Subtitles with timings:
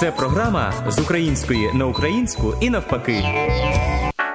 [0.00, 3.24] Це програма з української на українську і навпаки.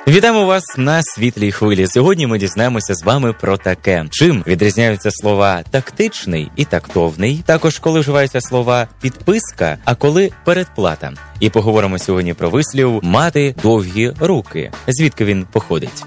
[0.08, 1.88] Вітаємо вас на світлій хвилі.
[1.88, 7.44] Сьогодні ми дізнаємося з вами про таке, чим відрізняються слова тактичний і тактовний.
[7.46, 11.14] Також коли вживаються слова підписка, а коли передплата.
[11.40, 14.72] І поговоримо сьогодні про вислів мати довгі руки.
[14.88, 16.06] Звідки він походить?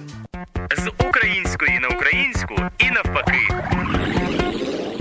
[0.77, 3.22] З української на українську і навпаки.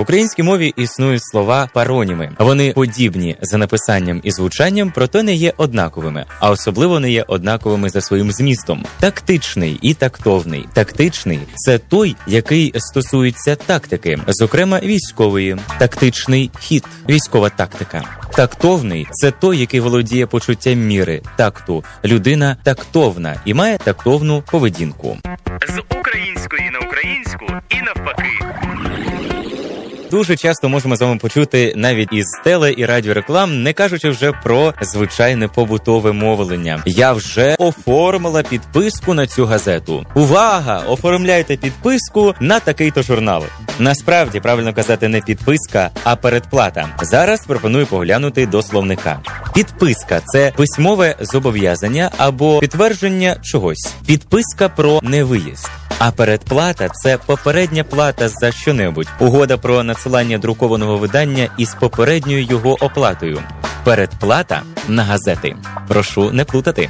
[0.01, 2.31] В українській мові існують слова пароніми.
[2.39, 7.89] Вони подібні за написанням і звучанням, проте не є однаковими, а особливо не є однаковими
[7.89, 8.85] за своїм змістом.
[8.99, 10.65] Тактичний і тактовний.
[10.73, 18.03] Тактичний це той, який стосується тактики, зокрема військової, тактичний хід, військова тактика.
[18.35, 21.83] Тактовний це той, який володіє почуттям міри, такту.
[22.05, 25.17] Людина тактовна і має тактовну поведінку.
[25.67, 28.00] З української на українську і навпаки.
[30.11, 34.73] Дуже часто можемо з вами почути навіть із теле і радіореклам, не кажучи вже про
[34.81, 36.83] звичайне побутове мовлення.
[36.85, 40.05] Я вже оформила підписку на цю газету.
[40.15, 40.83] Увага!
[40.87, 43.43] Оформляйте підписку на такий-то журнал.
[43.79, 46.89] Насправді правильно казати не підписка, а передплата.
[47.01, 49.19] Зараз пропоную поглянути до словника.
[49.53, 53.93] Підписка це письмове зобов'язання або підтвердження чогось.
[54.05, 55.80] Підписка про невиїзд.
[56.03, 59.07] А передплата це попередня плата за що-небудь.
[59.19, 63.41] Угода про надсилання друкованого видання із попередньою його оплатою.
[63.83, 65.55] Передплата на газети.
[65.87, 66.89] Прошу не плутати.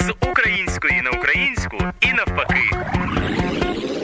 [0.00, 2.99] З української на українську і навпаки.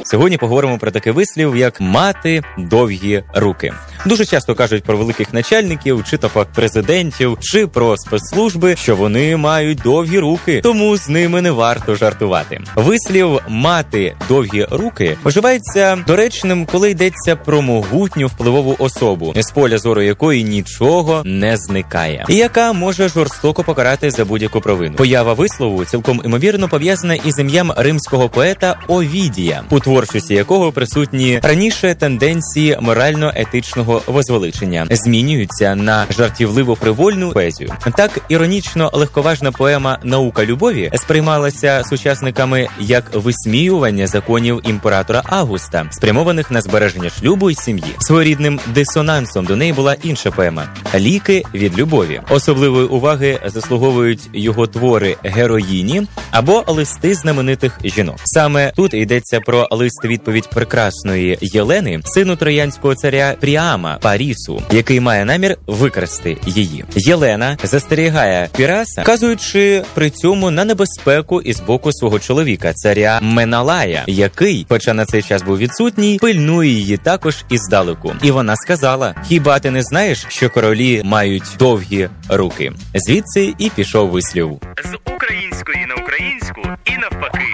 [0.06, 3.72] Сьогодні поговоримо про такий вислів, як мати довгі руки.
[4.06, 9.36] Дуже часто кажуть про великих начальників, чи то пак президентів, чи про спецслужби, що вони
[9.36, 12.60] мають довгі руки, тому з ними не варто жартувати.
[12.74, 20.02] Вислів мати довгі руки вживається доречним, коли йдеться про могутню впливову особу, з поля зору
[20.02, 24.96] якої нічого не зникає, і яка може жорстоко покарати за будь-яку провину.
[24.96, 31.94] Поява вислову цілком імовірно пов'язана із ім'ям римського поета Овідія, у творчості якого присутні раніше
[31.94, 37.72] тенденції морально-етичного возвеличення, змінюються на жартівливо привольну поезію.
[37.96, 46.60] Так іронічно легковажна поема Наука любові сприймалася сучасниками як висміювання законів імператора Августа, спрямованих на
[46.60, 47.94] збереження шлюбу і сім'ї.
[47.98, 52.20] Своєрідним дисонансом до неї була інша поема Ліки від любові.
[52.30, 58.16] Особливої уваги заслуговують його твори героїні або листи знаменитих жінок.
[58.24, 65.24] Саме тут йдеться про лист відповідь прекрасної Єлени, сину троянського царя Пріама Парісу, який має
[65.24, 66.84] намір викрасти її.
[66.96, 74.66] Єлена застерігає Піраса, вказуючи при цьому на небезпеку із боку свого чоловіка, царя Меналая, який,
[74.68, 78.14] хоча на цей час був відсутній, пильнує її також іздалеку.
[78.22, 82.72] І вона сказала: Хіба ти не знаєш, що королі мають довгі руки?
[82.94, 84.60] Звідси і пішов вислів.
[84.84, 87.45] З української на українську і навпаки.